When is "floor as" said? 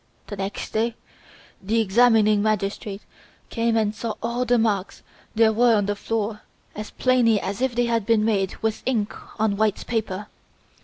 5.95-6.89